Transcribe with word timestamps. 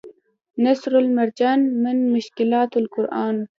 نصرالمرجان 0.63 1.59
من 1.83 1.97
مشکلات 2.15 2.71
القرآن 2.81 3.35